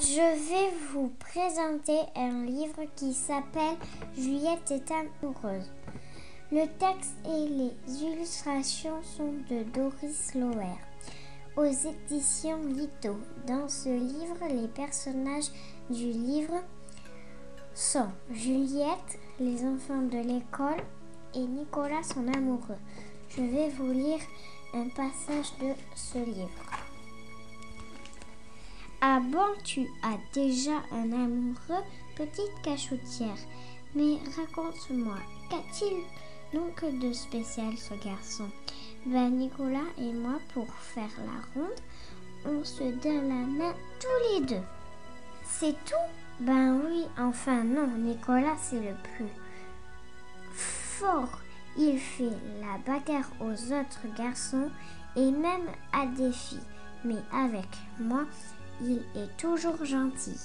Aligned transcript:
Je 0.00 0.20
vais 0.20 0.70
vous 0.92 1.12
présenter 1.18 1.98
un 2.14 2.44
livre 2.44 2.82
qui 2.94 3.12
s'appelle 3.12 3.76
Juliette 4.16 4.70
est 4.70 4.90
amoureuse. 4.90 5.70
Le 6.52 6.66
texte 6.78 7.16
et 7.24 7.48
les 7.48 8.02
illustrations 8.02 9.02
sont 9.02 9.32
de 9.50 9.64
Doris 9.72 10.34
Loer 10.34 10.78
aux 11.56 11.64
éditions 11.64 12.60
Lito. 12.64 13.16
Dans 13.46 13.68
ce 13.68 13.88
livre, 13.88 14.36
les 14.50 14.68
personnages 14.68 15.50
du 15.90 16.12
livre 16.12 16.62
sont 17.74 18.08
Juliette, 18.30 19.18
les 19.40 19.64
enfants 19.64 20.02
de 20.02 20.18
l'école 20.18 20.82
et 21.34 21.40
Nicolas 21.40 22.02
son 22.04 22.26
amoureux. 22.28 22.78
Je 23.30 23.42
vais 23.42 23.68
vous 23.70 23.90
lire 23.90 24.20
un 24.74 24.88
passage 24.90 25.52
de 25.60 25.72
ce 25.96 26.18
livre. 26.18 26.48
Ah 29.00 29.20
bon, 29.20 29.60
tu 29.64 29.86
as 30.02 30.18
déjà 30.32 30.82
un 30.92 31.12
amoureux, 31.12 31.84
petite 32.16 32.62
cachotière. 32.62 33.36
Mais 33.94 34.18
raconte-moi, 34.36 35.18
qu'a-t-il 35.50 36.02
donc 36.58 36.84
de 37.00 37.12
spécial 37.12 37.76
ce 37.76 37.94
garçon? 37.94 38.48
Ben 39.06 39.30
Nicolas 39.30 39.90
et 39.98 40.12
moi, 40.12 40.38
pour 40.54 40.72
faire 40.74 41.10
la 41.18 41.60
ronde, 41.60 41.80
on 42.46 42.64
se 42.64 42.84
donne 42.84 43.28
la 43.28 43.46
main 43.46 43.74
tous 44.00 44.40
les 44.40 44.46
deux. 44.46 44.62
C'est 45.56 45.76
tout? 45.84 45.94
Ben 46.40 46.80
oui, 46.84 47.06
enfin 47.16 47.62
non, 47.62 47.86
Nicolas 47.86 48.56
c'est 48.60 48.80
le 48.80 48.94
plus 49.04 49.30
fort. 50.52 51.40
Il 51.78 51.96
fait 51.96 52.32
la 52.60 52.76
bagarre 52.84 53.30
aux 53.40 53.52
autres 53.52 54.16
garçons 54.16 54.68
et 55.14 55.30
même 55.30 55.68
à 55.92 56.06
des 56.06 56.32
filles. 56.32 56.58
Mais 57.04 57.22
avec 57.32 57.68
moi, 58.00 58.24
il 58.82 58.98
est 59.14 59.36
toujours 59.36 59.84
gentil. 59.84 60.40